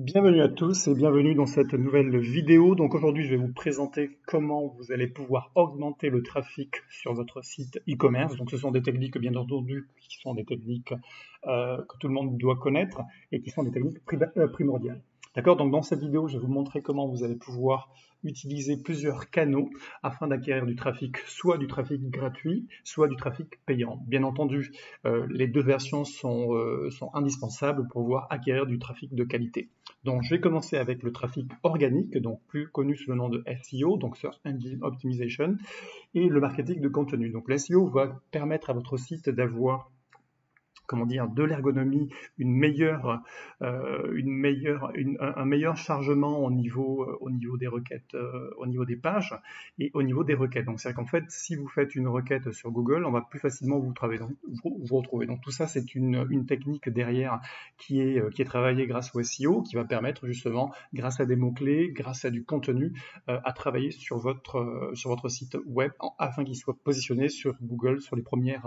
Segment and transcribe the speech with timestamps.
[0.00, 2.76] Bienvenue à tous et bienvenue dans cette nouvelle vidéo.
[2.76, 7.44] Donc aujourd'hui, je vais vous présenter comment vous allez pouvoir augmenter le trafic sur votre
[7.44, 8.36] site e-commerce.
[8.36, 10.94] Donc ce sont des techniques, bien entendu, qui sont des techniques
[11.48, 13.00] euh, que tout le monde doit connaître
[13.32, 13.98] et qui sont des techniques
[14.36, 15.02] euh, primordiales.
[15.38, 17.92] D'accord Donc dans cette vidéo, je vais vous montrer comment vous allez pouvoir
[18.24, 19.70] utiliser plusieurs canaux
[20.02, 24.02] afin d'acquérir du trafic, soit du trafic gratuit, soit du trafic payant.
[24.08, 24.72] Bien entendu,
[25.06, 29.68] euh, les deux versions sont, euh, sont, indispensables pour pouvoir acquérir du trafic de qualité.
[30.02, 33.44] Donc je vais commencer avec le trafic organique, donc plus connu sous le nom de
[33.62, 35.56] SEO, donc Search Engine Optimization,
[36.14, 37.30] et le marketing de contenu.
[37.30, 39.92] Donc l'SEO va permettre à votre site d'avoir
[40.88, 42.08] comment dire, de l'ergonomie,
[43.62, 44.22] euh,
[45.36, 49.34] un meilleur chargement au niveau, euh, des requêtes, euh, au niveau des pages
[49.78, 50.64] et au niveau des requêtes.
[50.64, 53.78] Donc c'est qu'en fait, si vous faites une requête sur Google, on va plus facilement
[53.78, 53.92] vous,
[54.96, 55.26] retrouver.
[55.26, 57.40] Donc tout ça, c'est une, technique derrière
[57.76, 61.90] qui est, qui travaillée grâce au SEO, qui va permettre justement, grâce à des mots-clés,
[61.92, 62.94] grâce à du contenu,
[63.26, 68.64] à travailler sur votre, site web afin qu'il soit positionné sur Google sur les premières,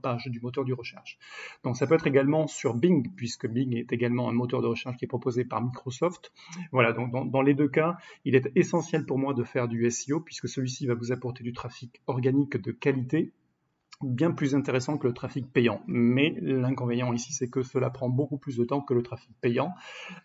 [0.00, 1.07] pages du moteur du recherche.
[1.64, 4.96] Donc ça peut être également sur Bing, puisque Bing est également un moteur de recherche
[4.96, 6.32] qui est proposé par Microsoft.
[6.72, 9.88] Voilà, donc dans, dans les deux cas, il est essentiel pour moi de faire du
[9.90, 13.32] SEO, puisque celui-ci va vous apporter du trafic organique de qualité
[14.02, 15.82] bien plus intéressant que le trafic payant.
[15.86, 19.74] Mais l'inconvénient ici, c'est que cela prend beaucoup plus de temps que le trafic payant,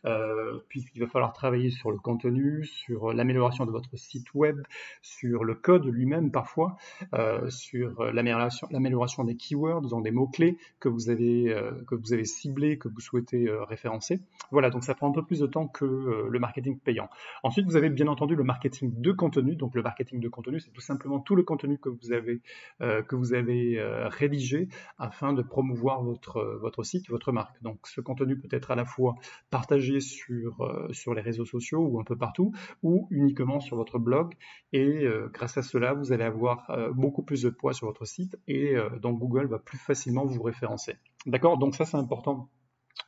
[0.06, 4.62] euh, puisqu'il va falloir travailler sur le contenu, sur l'amélioration de votre site web,
[5.02, 6.78] sur le code lui-même parfois,
[7.16, 12.26] euh, sur l'amélioration des keywords, dans des mots-clés que, vous avez, euh, que vous avez
[12.26, 14.22] ciblés, que vous souhaitez référencer.
[14.52, 15.86] Voilà, donc ça prend un peu plus de temps que
[16.30, 17.10] le marketing payant.
[17.42, 19.56] Ensuite, vous avez bien entendu le marketing de contenu.
[19.56, 22.42] Donc le marketing de contenu, c'est tout simplement tout le contenu que vous avez,
[22.80, 27.62] que vous avez euh, rédigé afin de promouvoir votre, votre site, votre marque.
[27.62, 29.16] Donc ce contenu peut être à la fois
[29.50, 34.00] partagé sur, euh, sur les réseaux sociaux ou un peu partout, ou uniquement sur votre
[34.00, 34.34] blog.
[34.72, 38.38] Et euh, grâce à cela, vous allez avoir beaucoup plus de poids sur votre site
[38.48, 40.96] et donc Google va plus facilement vous référencer.
[41.26, 41.58] D'accord?
[41.58, 42.50] Donc ça c'est important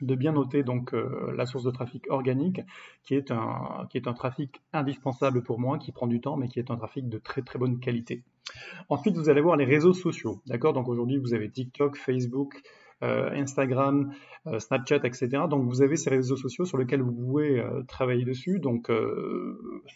[0.02, 2.62] de bien noter donc euh, la source de trafic organique,
[3.04, 6.48] qui est, un, qui est un trafic indispensable pour moi, qui prend du temps, mais
[6.48, 8.24] qui est un trafic de très très bonne qualité.
[8.90, 10.74] Ensuite, vous allez voir les réseaux sociaux, d'accord?
[10.74, 12.62] Donc aujourd'hui, vous avez TikTok, Facebook,
[13.04, 14.14] euh, Instagram,
[14.48, 15.28] euh, Snapchat, etc.
[15.50, 18.92] Donc vous avez ces réseaux sociaux sur lesquels vous pouvez travailler dessus, donc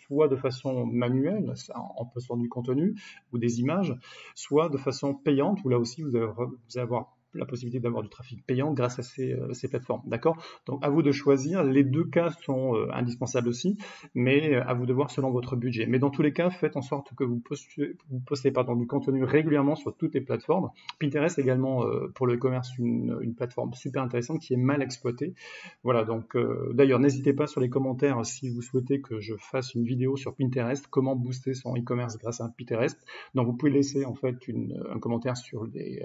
[0.07, 2.95] soit de façon manuelle, en postant du contenu
[3.31, 3.95] ou des images,
[4.33, 6.28] soit de façon payante, où là aussi vous allez,
[6.78, 10.01] avoir la possibilité d'avoir du trafic payant grâce à ces, euh, plateformes.
[10.06, 10.41] D'accord?
[10.66, 11.63] Donc à vous de choisir.
[11.63, 13.78] Les deux cas sont euh, indispensables aussi,
[14.16, 15.85] mais euh, à vous de voir selon votre budget.
[15.85, 19.95] Mais dans tous les cas, faites en sorte que vous postez, du contenu régulièrement sur
[19.95, 20.69] toutes les plateformes.
[21.00, 21.84] Pinterest également
[22.16, 25.34] pour le commerce une, une, plateforme super intéressante qui est mal exploitée.
[25.84, 26.35] Voilà, donc
[26.73, 30.35] d'ailleurs n'hésitez pas sur les commentaires si vous souhaitez que je fasse une vidéo sur
[30.35, 33.00] Pinterest, comment booster son e-commerce grâce à Pinterest.
[33.34, 36.03] Donc vous pouvez laisser en fait une, un commentaire sur les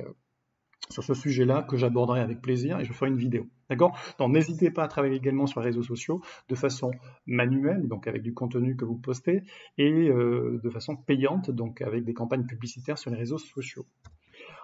[0.90, 3.46] sur ce sujet-là que j'aborderai avec plaisir et je ferai une vidéo.
[3.70, 3.98] D'accord?
[4.18, 6.90] Donc n'hésitez pas à travailler également sur les réseaux sociaux de façon
[7.26, 9.42] manuelle, donc avec du contenu que vous postez,
[9.78, 13.86] et euh, de façon payante, donc avec des campagnes publicitaires sur les réseaux sociaux.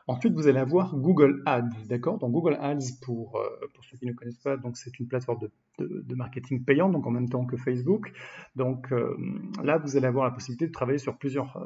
[0.07, 2.19] Ensuite, vous allez avoir Google Ads, d'accord?
[2.19, 5.39] Donc Google Ads, pour, euh, pour ceux qui ne connaissent pas, c'est une plateforme
[5.79, 8.13] de, de, marketing payant, donc en même temps que Facebook.
[8.57, 9.17] Donc euh,
[9.63, 11.63] là, vous allez avoir la possibilité de travailler sur plusieurs,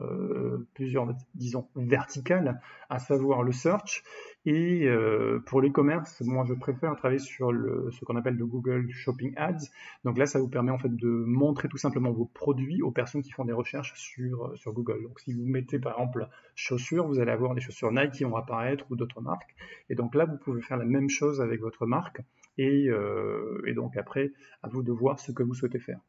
[0.74, 2.60] plusieurs disons, verticales,
[2.90, 4.02] à savoir le search,
[4.46, 8.44] et euh, pour les commerces, moi je préfère travailler sur le, ce qu'on appelle le
[8.44, 9.70] Google Shopping Ads.
[10.04, 13.22] Donc là, ça vous permet en fait de montrer tout simplement vos produits aux personnes
[13.22, 15.02] qui font des recherches sur, euh, sur Google.
[15.02, 18.36] Donc si vous mettez par exemple chaussures, vous allez avoir des chaussures Nike qui vont
[18.36, 19.54] apparaître ou d'autres marques.
[19.88, 22.20] Et donc là, vous pouvez faire la même chose avec votre marque.
[22.58, 24.32] Et, euh, et donc après,
[24.62, 26.00] à vous de voir ce que vous souhaitez faire.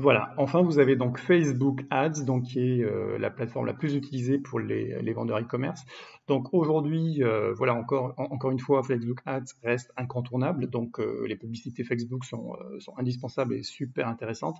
[0.00, 0.32] Voilà.
[0.36, 4.38] Enfin, vous avez donc Facebook Ads, donc qui est euh, la plateforme la plus utilisée
[4.38, 5.84] pour les, vendeurs e-commerce.
[6.28, 10.70] Donc aujourd'hui, euh, voilà encore encore une fois, Facebook Ads reste incontournable.
[10.70, 12.56] Donc euh, les publicités Facebook sont
[12.96, 14.58] indispensables et super intéressantes.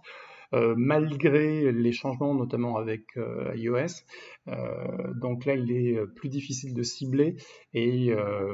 [0.54, 4.02] Euh, malgré les changements, notamment avec euh, iOS.
[4.48, 7.36] Euh, donc là, il est plus difficile de cibler
[7.74, 8.12] et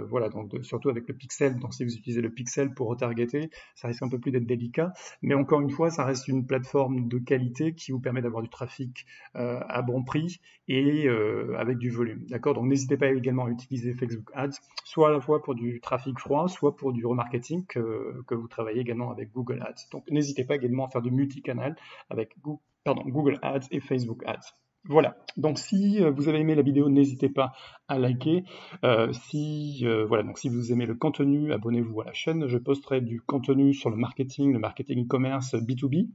[0.09, 1.59] voilà, donc surtout avec le pixel.
[1.59, 4.93] Donc si vous utilisez le pixel pour retargeter, ça risque un peu plus d'être délicat.
[5.23, 8.49] Mais encore une fois, ça reste une plateforme de qualité qui vous permet d'avoir du
[8.49, 11.09] trafic à bon prix et
[11.57, 12.25] avec du volume.
[12.29, 12.55] D'accord?
[12.55, 16.19] Donc n'hésitez pas également à utiliser Facebook Ads, soit à la fois pour du trafic
[16.19, 19.89] froid, soit pour du remarketing que, que vous travaillez également avec Google Ads.
[19.93, 21.77] Donc n'hésitez pas également à faire du multicanal
[22.11, 24.55] avec Google Ads et Facebook Ads.
[24.87, 27.53] Voilà, donc si euh, vous avez aimé la vidéo, n'hésitez pas
[27.89, 28.45] à liker.
[28.85, 32.47] Euh, si, euh, voilà, donc si vous aimez le contenu, abonnez-vous à la chaîne.
[32.49, 36.11] Je posterai du contenu sur le marketing, le marketing e-commerce B2B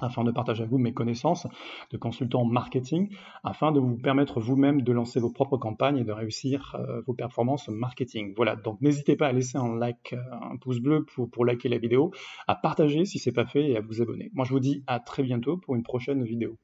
[0.00, 1.46] afin de partager avec vous mes connaissances
[1.90, 3.08] de consultant marketing,
[3.44, 7.68] afin de vous permettre vous-même de lancer vos propres campagnes et de réussir vos performances
[7.68, 8.34] marketing.
[8.36, 11.78] Voilà, donc n'hésitez pas à laisser un like, un pouce bleu pour, pour liker la
[11.78, 12.12] vidéo,
[12.46, 14.30] à partager si ce n'est pas fait et à vous abonner.
[14.34, 16.56] Moi je vous dis à très bientôt pour une prochaine vidéo.